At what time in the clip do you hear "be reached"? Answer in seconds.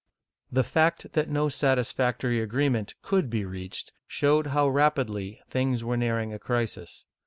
3.29-3.93